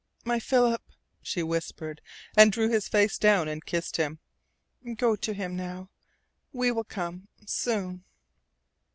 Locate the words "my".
0.25-0.39